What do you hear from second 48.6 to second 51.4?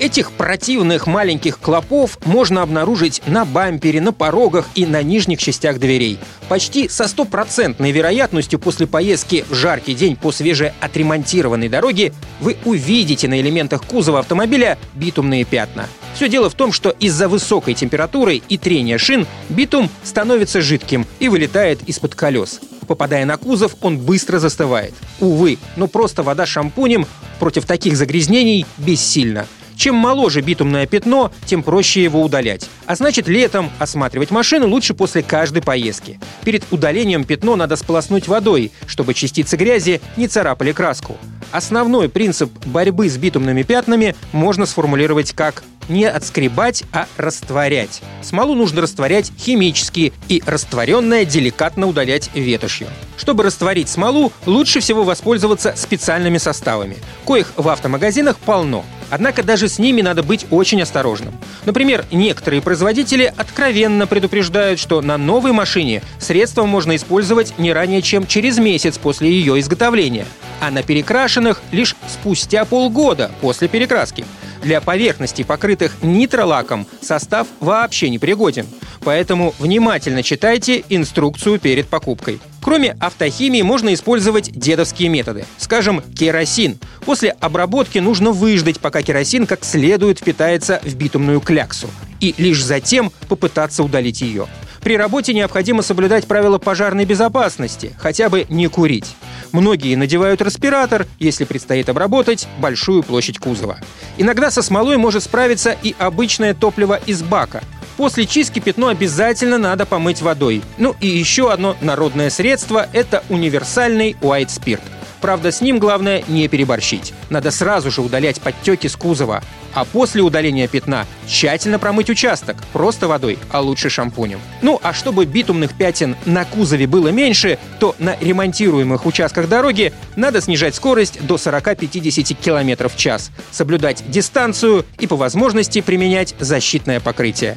растворять химически и растворенное